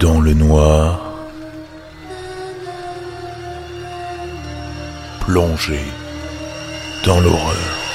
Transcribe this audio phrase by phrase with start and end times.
[0.00, 1.00] Dans le noir,
[5.20, 5.80] plongé
[7.04, 7.87] dans l'horreur.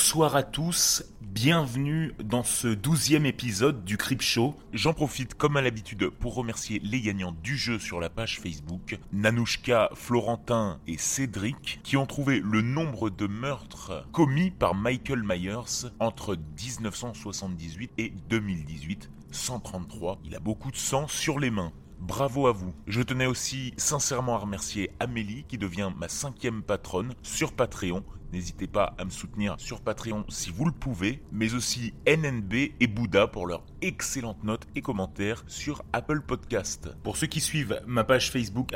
[0.00, 4.56] Bonsoir à tous, bienvenue dans ce douzième épisode du Crip Show.
[4.72, 8.98] J'en profite comme à l'habitude pour remercier les gagnants du jeu sur la page Facebook,
[9.12, 15.90] Nanouchka, Florentin et Cédric, qui ont trouvé le nombre de meurtres commis par Michael Myers
[16.00, 19.10] entre 1978 et 2018.
[19.32, 21.72] 133, il a beaucoup de sang sur les mains.
[22.00, 22.72] Bravo à vous.
[22.86, 28.02] Je tenais aussi sincèrement à remercier Amélie qui devient ma cinquième patronne sur Patreon.
[28.32, 32.86] N'hésitez pas à me soutenir sur Patreon si vous le pouvez, mais aussi NNB et
[32.86, 36.88] Bouddha pour leurs excellentes notes et commentaires sur Apple Podcast.
[37.02, 38.70] Pour ceux qui suivent ma page Facebook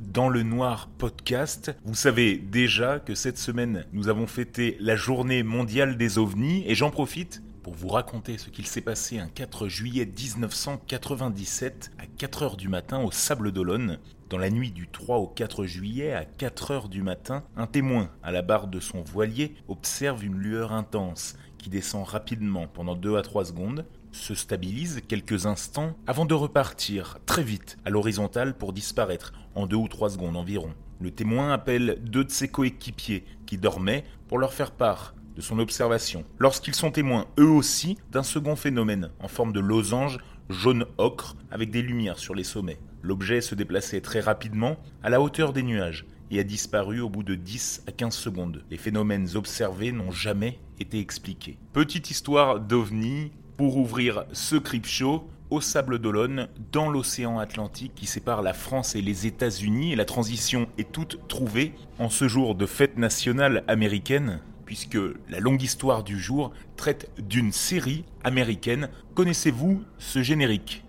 [0.00, 5.42] dans le noir podcast, vous savez déjà que cette semaine nous avons fêté la journée
[5.42, 9.68] mondiale des ovnis et j'en profite pour vous raconter ce qu'il s'est passé un 4
[9.68, 13.98] juillet 1997 à 4 heures du matin au Sable d'Olonne.
[14.30, 18.10] Dans la nuit du 3 au 4 juillet à 4 heures du matin, un témoin
[18.22, 23.16] à la barre de son voilier observe une lueur intense qui descend rapidement pendant 2
[23.16, 28.72] à 3 secondes, se stabilise quelques instants avant de repartir très vite à l'horizontale pour
[28.72, 30.74] disparaître en 2 ou 3 secondes environ.
[31.00, 35.58] Le témoin appelle deux de ses coéquipiers qui dormaient pour leur faire part de son
[35.58, 41.34] observation, lorsqu'ils sont témoins eux aussi d'un second phénomène en forme de losange jaune ocre
[41.50, 42.78] avec des lumières sur les sommets.
[43.02, 47.22] L'objet se déplaçait très rapidement à la hauteur des nuages et a disparu au bout
[47.22, 48.64] de 10 à 15 secondes.
[48.70, 51.58] Les phénomènes observés n'ont jamais été expliqués.
[51.72, 58.06] Petite histoire d'OVNI pour ouvrir ce Crip Show au Sable d'Olonne, dans l'océan Atlantique qui
[58.06, 59.92] sépare la France et les États-Unis.
[59.92, 64.98] Et la transition est toute trouvée en ce jour de fête nationale américaine puisque
[65.28, 68.88] la longue histoire du jour traite d'une série américaine.
[69.16, 70.84] Connaissez-vous ce générique?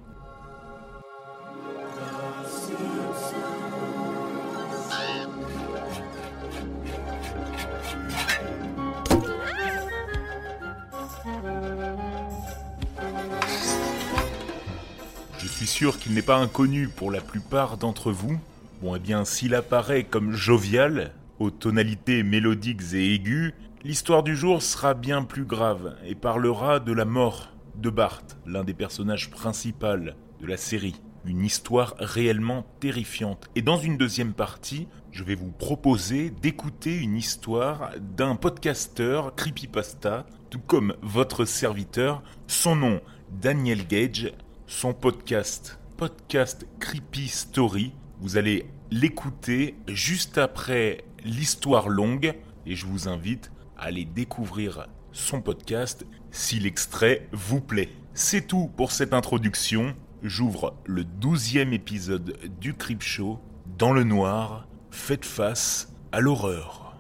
[15.89, 18.39] Qu'il n'est pas inconnu pour la plupart d'entre vous.
[18.81, 23.53] Bon, eh bien, s'il apparaît comme jovial, aux tonalités mélodiques et aiguës,
[23.83, 28.63] L'histoire du jour sera bien plus grave et parlera de la mort de Bart, l'un
[28.63, 31.01] des personnages principaux de la série.
[31.25, 33.49] Une histoire réellement terrifiante.
[33.55, 40.27] Et dans une deuxième partie, je vais vous proposer d'écouter une histoire d'un podcasteur creepypasta,
[40.51, 42.21] tout comme votre serviteur.
[42.45, 44.31] Son nom, Daniel Gage.
[44.71, 47.91] Son podcast, Podcast Creepy Story.
[48.21, 52.33] Vous allez l'écouter juste après l'histoire longue
[52.65, 57.89] et je vous invite allez découvrir son podcast si l'extrait vous plaît.
[58.13, 59.93] C'est tout pour cette introduction.
[60.23, 63.39] J'ouvre le douzième épisode du Crip Show.
[63.77, 66.90] Dans le noir, faites face à l'horreur.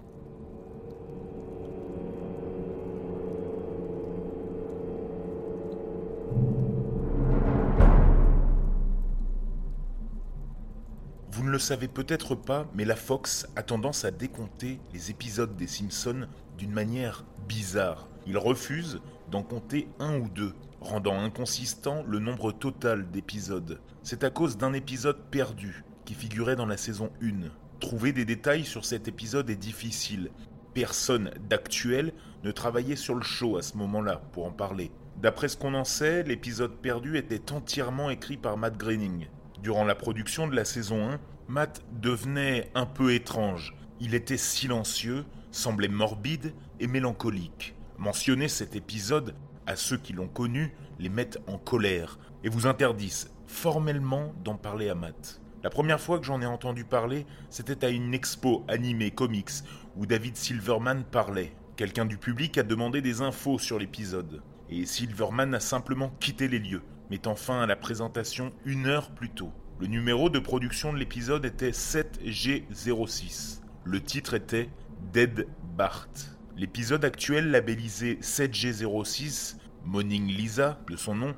[11.51, 16.27] Ne le peut-être pas, mais la Fox a tendance à décompter les épisodes des Simpsons
[16.57, 18.07] d'une manière bizarre.
[18.25, 23.81] Il refuse d'en compter un ou deux, rendant inconsistant le nombre total d'épisodes.
[24.03, 27.49] C'est à cause d'un épisode perdu qui figurait dans la saison 1.
[27.79, 30.31] Trouver des détails sur cet épisode est difficile.
[30.73, 32.13] Personne d'actuel
[32.43, 34.91] ne travaillait sur le show à ce moment-là pour en parler.
[35.17, 39.27] D'après ce qu'on en sait, l'épisode perdu était entièrement écrit par Matt Groening.
[39.61, 41.19] Durant la production de la saison 1,
[41.51, 43.75] Matt devenait un peu étrange.
[43.99, 47.75] Il était silencieux, semblait morbide et mélancolique.
[47.97, 49.35] Mentionner cet épisode
[49.67, 54.87] à ceux qui l'ont connu les mettent en colère et vous interdisent formellement d'en parler
[54.87, 55.41] à Matt.
[55.61, 59.51] La première fois que j'en ai entendu parler, c'était à une expo animée comics
[59.97, 61.53] où David Silverman parlait.
[61.75, 64.41] Quelqu'un du public a demandé des infos sur l'épisode.
[64.69, 69.31] Et Silverman a simplement quitté les lieux, mettant fin à la présentation une heure plus
[69.31, 69.51] tôt.
[69.81, 73.61] Le numéro de production de l'épisode était 7G06.
[73.83, 74.69] Le titre était
[75.11, 76.07] Dead Bart.
[76.55, 81.35] L'épisode actuel labellisé 7G06, Morning Lisa de son nom,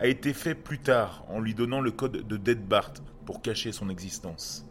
[0.00, 2.94] a été fait plus tard en lui donnant le code de Dead Bart
[3.26, 4.68] pour cacher son existence.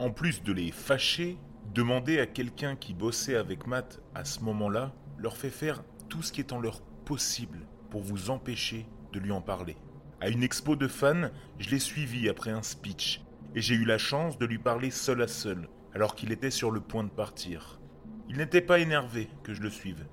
[0.00, 1.38] En plus de les fâcher,
[1.72, 6.32] demander à quelqu'un qui bossait avec Matt à ce moment-là leur fait faire tout ce
[6.32, 7.60] qui est en leur possible
[7.90, 9.76] pour vous empêcher de lui en parler.
[10.22, 13.22] À une expo de fans, je l'ai suivi après un speech
[13.56, 16.70] et j'ai eu la chance de lui parler seul à seul alors qu'il était sur
[16.70, 17.80] le point de partir.
[18.28, 20.06] Il n'était pas énervé que je le suive.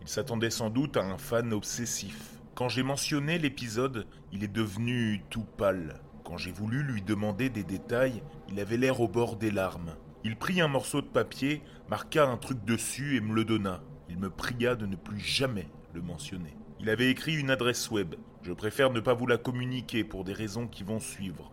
[0.00, 2.40] Il s'attendait sans doute à un fan obsessif.
[2.56, 6.00] Quand j'ai mentionné l'épisode, il est devenu tout pâle.
[6.24, 9.94] Quand j'ai voulu lui demander des détails, il avait l'air au bord des larmes.
[10.24, 13.80] Il prit un morceau de papier, marqua un truc dessus et me le donna.
[14.08, 16.56] Il me pria de ne plus jamais le mentionner.
[16.80, 18.16] Il avait écrit une adresse web.
[18.42, 21.52] Je préfère ne pas vous la communiquer pour des raisons qui vont suivre.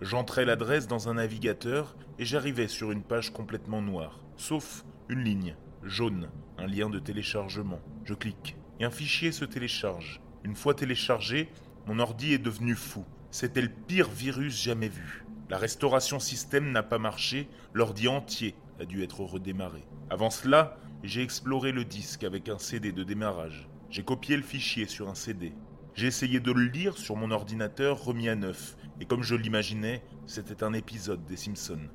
[0.00, 5.54] J'entrais l'adresse dans un navigateur et j'arrivais sur une page complètement noire, sauf une ligne
[5.82, 7.80] jaune, un lien de téléchargement.
[8.04, 10.22] Je clique et un fichier se télécharge.
[10.42, 11.50] Une fois téléchargé,
[11.86, 13.04] mon ordi est devenu fou.
[13.30, 15.26] C'était le pire virus jamais vu.
[15.50, 19.84] La restauration système n'a pas marché, l'ordi entier a dû être redémarré.
[20.08, 23.68] Avant cela, j'ai exploré le disque avec un CD de démarrage.
[23.90, 25.52] J'ai copié le fichier sur un CD.
[25.94, 30.02] J'ai essayé de le lire sur mon ordinateur remis à neuf, et comme je l'imaginais,
[30.26, 31.88] c'était un épisode des Simpsons.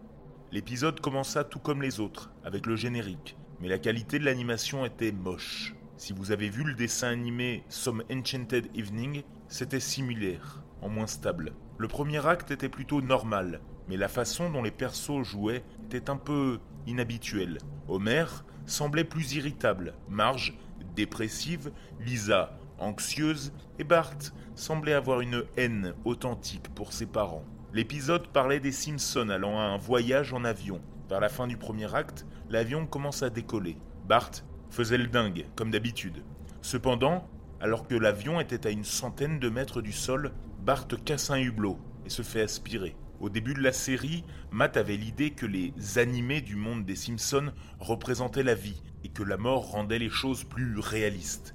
[0.52, 5.12] L'épisode commença tout comme les autres, avec le générique, mais la qualité de l'animation était
[5.12, 5.76] moche.
[5.98, 11.54] Si vous avez vu le dessin animé Some Enchanted Evening, c'était similaire, en moins stable.
[11.78, 16.18] Le premier acte était plutôt normal, mais la façon dont les persos jouaient était un
[16.18, 17.60] peu inhabituelle.
[17.88, 18.26] Homer
[18.66, 20.54] semblait plus irritable, Marge
[20.96, 24.16] dépressive, Lisa anxieuse, et Bart
[24.56, 27.44] semblait avoir une haine authentique pour ses parents.
[27.74, 30.82] L'épisode parlait des Simpsons allant à un voyage en avion.
[31.10, 33.78] Vers la fin du premier acte, l'avion commence à décoller.
[34.08, 34.32] Bart
[34.70, 36.24] faisait le dingue, comme d'habitude.
[36.62, 37.28] Cependant,
[37.60, 41.78] alors que l'avion était à une centaine de mètres du sol, Bart casse un hublot
[42.06, 42.96] et se fait aspirer.
[43.20, 47.52] Au début de la série, Matt avait l'idée que les animés du monde des Simpsons
[47.80, 51.55] représentaient la vie et que la mort rendait les choses plus réalistes.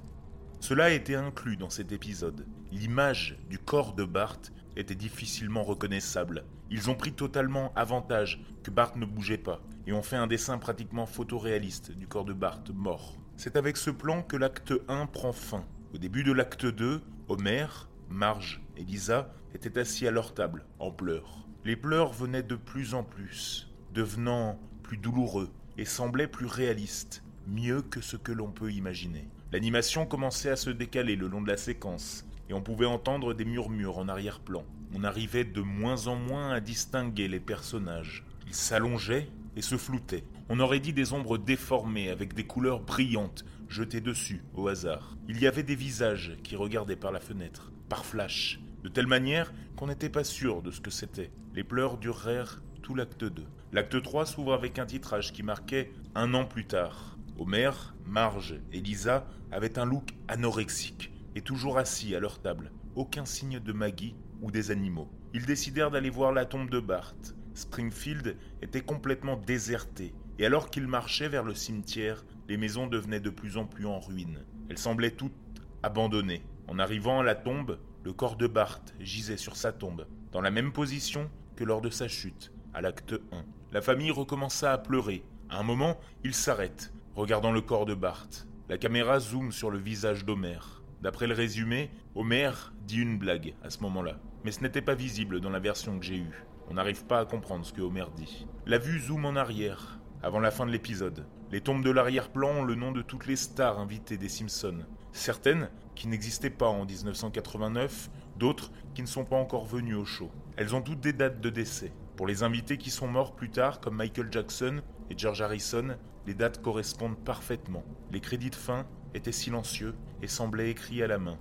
[0.61, 2.45] Cela a été inclus dans cet épisode.
[2.71, 4.37] L'image du corps de Bart
[4.75, 6.45] était difficilement reconnaissable.
[6.69, 10.59] Ils ont pris totalement avantage que Bart ne bougeait pas et ont fait un dessin
[10.59, 13.17] pratiquement photoréaliste du corps de Bart mort.
[13.37, 15.65] C'est avec ce plan que l'acte 1 prend fin.
[15.95, 17.65] Au début de l'acte 2, Homer,
[18.11, 21.47] Marge et Lisa étaient assis à leur table, en pleurs.
[21.65, 25.49] Les pleurs venaient de plus en plus, devenant plus douloureux
[25.79, 29.27] et semblaient plus réalistes, mieux que ce que l'on peut imaginer.
[29.51, 33.43] L'animation commençait à se décaler le long de la séquence, et on pouvait entendre des
[33.43, 34.63] murmures en arrière-plan.
[34.95, 38.23] On arrivait de moins en moins à distinguer les personnages.
[38.47, 39.27] Ils s'allongeaient
[39.57, 40.23] et se floutaient.
[40.47, 45.17] On aurait dit des ombres déformées avec des couleurs brillantes jetées dessus au hasard.
[45.27, 49.53] Il y avait des visages qui regardaient par la fenêtre, par flash, de telle manière
[49.75, 51.31] qu'on n'était pas sûr de ce que c'était.
[51.55, 53.43] Les pleurs durèrent tout l'acte 2.
[53.73, 57.17] L'acte 3 s'ouvre avec un titrage qui marquait un an plus tard.
[57.41, 57.71] Homer,
[58.05, 62.71] Marge et Lisa avaient un look anorexique et toujours assis à leur table.
[62.93, 65.09] Aucun signe de Maggie ou des animaux.
[65.33, 67.15] Ils décidèrent d'aller voir la tombe de Bart.
[67.55, 73.31] Springfield était complètement déserté, et alors qu'ils marchaient vers le cimetière, les maisons devenaient de
[73.31, 74.45] plus en plus en ruine.
[74.69, 75.33] Elles semblaient toutes
[75.81, 76.43] abandonnées.
[76.67, 80.51] En arrivant à la tombe, le corps de Bart gisait sur sa tombe, dans la
[80.51, 83.43] même position que lors de sa chute, à l'acte 1.
[83.71, 85.23] La famille recommença à pleurer.
[85.49, 88.29] À un moment, ils s'arrêtent, regardant le corps de Bart.
[88.69, 90.59] La caméra zoome sur le visage d'Homer.
[91.01, 92.51] D'après le résumé, Homer
[92.85, 94.17] dit une blague à ce moment-là.
[94.43, 96.45] Mais ce n'était pas visible dans la version que j'ai eue.
[96.69, 98.47] On n'arrive pas à comprendre ce que Homer dit.
[98.65, 101.25] La vue zoome en arrière, avant la fin de l'épisode.
[101.51, 104.85] Les tombes de l'arrière-plan ont le nom de toutes les stars invitées des Simpsons.
[105.11, 110.31] Certaines qui n'existaient pas en 1989, d'autres qui ne sont pas encore venues au show.
[110.55, 111.91] Elles ont toutes des dates de décès.
[112.15, 115.97] Pour les invités qui sont morts plus tard, comme Michael Jackson et George Harrison,
[116.27, 117.83] les dates correspondent parfaitement.
[118.11, 121.37] Les crédits de fin étaient silencieux et semblaient écrits à la main.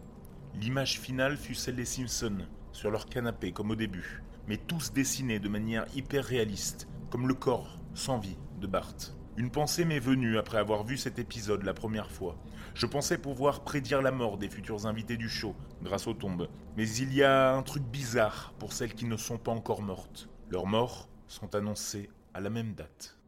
[0.54, 5.38] L'image finale fut celle des Simpsons, sur leur canapé comme au début, mais tous dessinés
[5.38, 8.94] de manière hyper réaliste, comme le corps sans vie de Bart.
[9.36, 12.36] Une pensée m'est venue après avoir vu cet épisode la première fois.
[12.74, 16.88] Je pensais pouvoir prédire la mort des futurs invités du show grâce aux tombes, mais
[16.88, 20.28] il y a un truc bizarre pour celles qui ne sont pas encore mortes.
[20.50, 23.19] Leurs morts sont annoncées à la même date.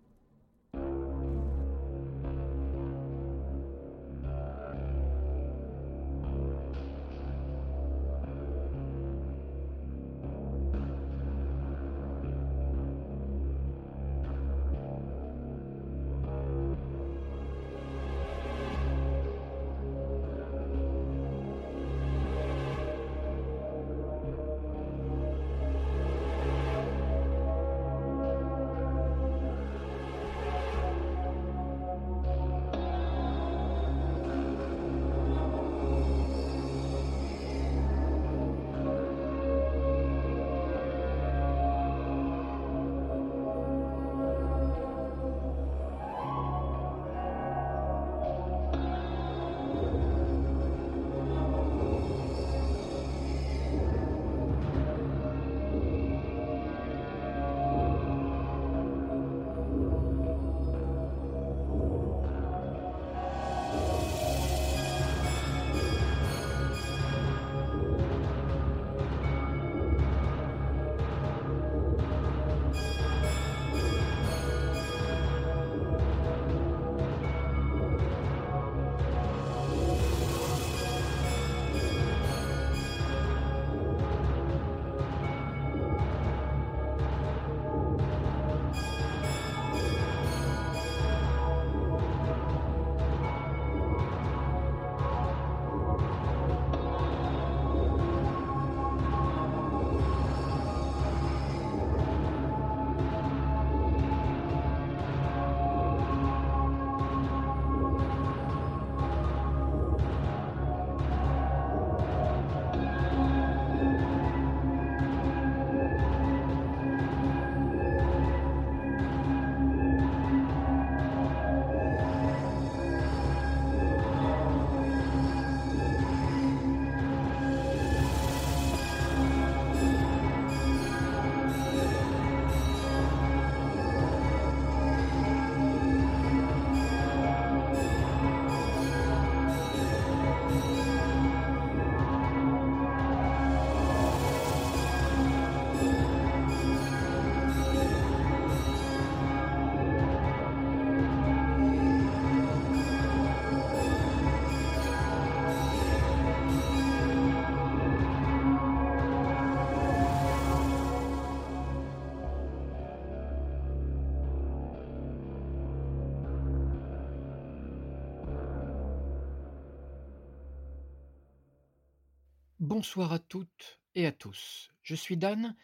[172.74, 174.70] Bonsoir à toutes et à tous.
[174.82, 175.54] Je suis Dan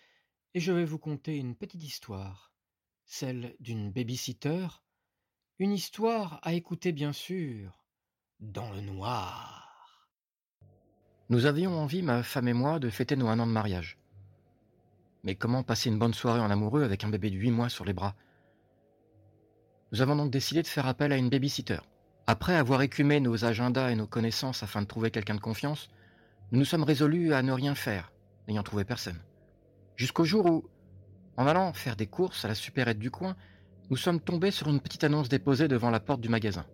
[0.52, 2.52] et je vais vous conter une petite histoire,
[3.06, 4.66] celle d'une babysitter,
[5.58, 7.82] une histoire à écouter bien sûr
[8.40, 10.06] dans le noir.
[11.30, 13.96] Nous avions envie, ma femme et moi, de fêter nos un an de mariage.
[15.24, 17.86] Mais comment passer une bonne soirée en amoureux avec un bébé de huit mois sur
[17.86, 18.16] les bras?
[19.92, 21.78] Nous avons donc décidé de faire appel à une babysitter.
[22.26, 25.88] Après avoir écumé nos agendas et nos connaissances afin de trouver quelqu'un de confiance,
[26.50, 28.10] nous nous sommes résolus à ne rien faire,
[28.46, 29.20] n'ayant trouvé personne.
[29.96, 30.64] Jusqu'au jour où,
[31.36, 33.36] en allant faire des courses à la supérette du coin,
[33.90, 36.64] nous sommes tombés sur une petite annonce déposée devant la porte du magasin.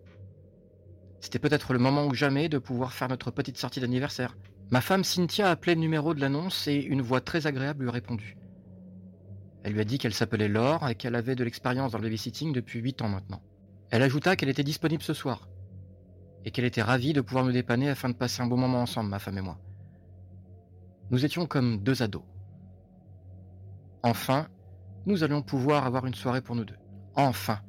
[1.21, 4.37] C'était peut-être le moment ou jamais de pouvoir faire notre petite sortie d'anniversaire.
[4.71, 7.89] Ma femme Cynthia a appelé le numéro de l'annonce et une voix très agréable lui
[7.89, 8.37] a répondu.
[9.65, 12.53] Elle lui a dit qu'elle s'appelait Laure et qu'elle avait de l'expérience dans le babysitting
[12.53, 13.43] depuis 8 ans maintenant.
[13.91, 15.49] Elle ajouta qu'elle était disponible ce soir
[16.45, 19.11] et qu'elle était ravie de pouvoir nous dépanner afin de passer un bon moment ensemble,
[19.11, 19.59] ma femme et moi.
[21.11, 22.23] Nous étions comme deux ados.
[24.03, 24.49] Enfin,
[25.07, 26.77] nous allions pouvoir avoir une soirée pour nous deux.
[27.15, 27.61] Enfin,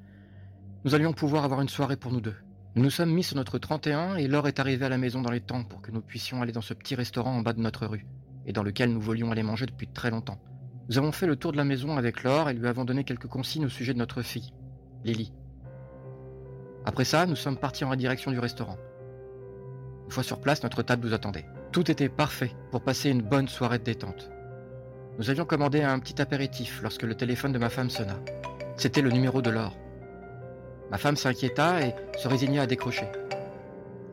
[0.83, 2.35] nous allions pouvoir avoir une soirée pour nous deux.
[2.75, 5.31] Nous nous sommes mis sur notre 31 et Laure est arrivée à la maison dans
[5.31, 7.85] les temps pour que nous puissions aller dans ce petit restaurant en bas de notre
[7.85, 8.05] rue
[8.45, 10.39] et dans lequel nous voulions aller manger depuis très longtemps.
[10.89, 13.27] Nous avons fait le tour de la maison avec Laure et lui avons donné quelques
[13.27, 14.53] consignes au sujet de notre fille,
[15.03, 15.31] Lily.
[16.85, 18.77] Après ça, nous sommes partis en direction du restaurant.
[20.05, 21.45] Une fois sur place, notre table nous attendait.
[21.71, 24.29] Tout était parfait pour passer une bonne soirée de détente.
[25.17, 28.19] Nous avions commandé un petit apéritif lorsque le téléphone de ma femme sonna.
[28.77, 29.75] C'était le numéro de Laure.
[30.91, 33.07] Ma femme s'inquiéta et se résigna à décrocher.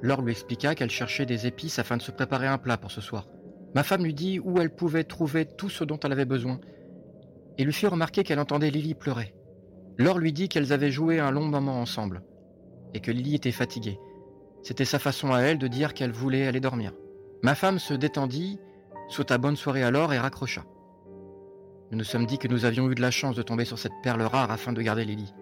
[0.00, 3.02] Laure lui expliqua qu'elle cherchait des épices afin de se préparer un plat pour ce
[3.02, 3.29] soir.
[3.75, 6.59] Ma femme lui dit où elle pouvait trouver tout ce dont elle avait besoin
[7.59, 9.35] et lui fit remarquer qu'elle entendait Lily pleurer.
[9.99, 12.23] Laure lui dit qu'elles avaient joué un long moment ensemble
[12.95, 13.99] et que Lily était fatiguée.
[14.63, 16.93] C'était sa façon à elle de dire qu'elle voulait aller dormir.
[17.43, 18.59] Ma femme se détendit,
[19.09, 20.65] souhaita bonne soirée alors et raccrocha.
[21.91, 24.01] Nous nous sommes dit que nous avions eu de la chance de tomber sur cette
[24.03, 25.35] perle rare afin de garder Lily.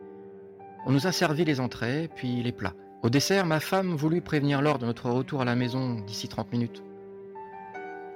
[0.86, 2.74] On nous a servi les entrées, puis les plats.
[3.02, 6.52] Au dessert, ma femme voulut prévenir Laure de notre retour à la maison d'ici 30
[6.52, 6.82] minutes.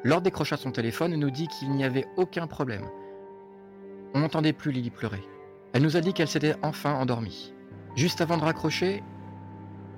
[0.03, 2.85] Laure décrocha son téléphone et nous dit qu'il n'y avait aucun problème.
[4.14, 5.23] On n'entendait plus Lily pleurer.
[5.73, 7.55] Elle nous a dit qu'elle s'était enfin endormie.
[7.97, 9.03] Juste avant de raccrocher,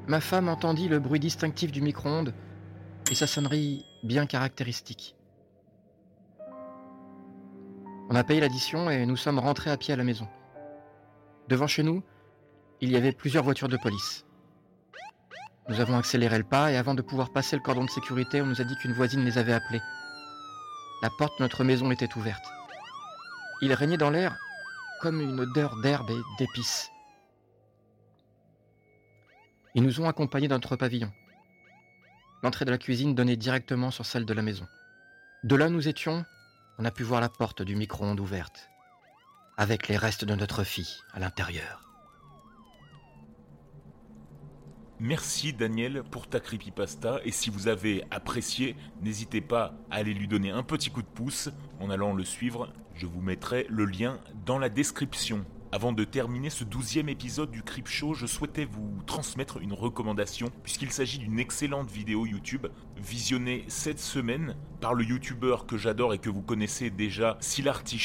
[0.07, 2.33] ma femme entendit le bruit distinctif du micro-ondes
[3.11, 5.17] et sa sonnerie bien caractéristique.
[8.09, 10.29] On a payé l'addition et nous sommes rentrés à pied à la maison.
[11.49, 12.03] Devant chez nous,
[12.81, 14.25] il y avait plusieurs voitures de police.
[15.69, 18.47] Nous avons accéléré le pas et avant de pouvoir passer le cordon de sécurité, on
[18.47, 19.83] nous a dit qu'une voisine les avait appelés.
[21.03, 22.45] La porte de notre maison était ouverte.
[23.61, 24.37] Il régnait dans l'air
[25.01, 26.91] comme une odeur d'herbe et d'épices.
[29.77, 31.13] Ils nous ont accompagnés dans notre pavillon.
[32.43, 34.67] L'entrée de la cuisine donnait directement sur celle de la maison.
[35.45, 36.25] De là nous étions,
[36.79, 38.71] on a pu voir la porte du micro-ondes ouverte,
[39.59, 41.83] avec les restes de notre fille à l'intérieur.
[44.99, 50.27] Merci Daniel pour ta creepypasta et si vous avez apprécié, n'hésitez pas à aller lui
[50.27, 52.73] donner un petit coup de pouce en allant le suivre.
[52.95, 55.45] Je vous mettrai le lien dans la description.
[55.77, 60.51] Avant de terminer ce douzième épisode du Crip Show, je souhaitais vous transmettre une recommandation,
[60.63, 66.19] puisqu'il s'agit d'une excellente vidéo YouTube visionnée cette semaine par le youtubeur que j'adore et
[66.19, 68.01] que vous connaissez déjà, Silarty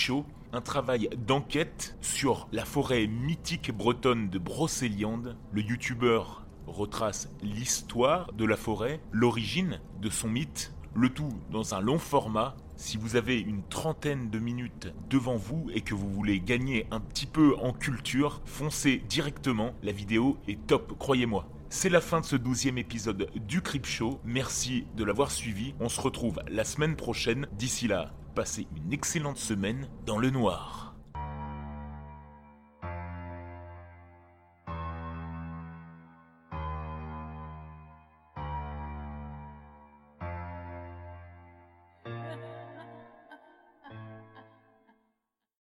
[0.52, 5.38] un travail d'enquête sur la forêt mythique bretonne de Brocéliande.
[5.54, 11.80] Le youtubeur retrace l'histoire de la forêt, l'origine de son mythe, le tout dans un
[11.80, 16.40] long format si vous avez une trentaine de minutes devant vous et que vous voulez
[16.40, 21.48] gagner un petit peu en culture, foncez directement, la vidéo est top, croyez-moi.
[21.70, 25.90] C'est la fin de ce douzième épisode du Crip Show, merci de l'avoir suivi, on
[25.90, 30.91] se retrouve la semaine prochaine, d'ici là, passez une excellente semaine dans le noir.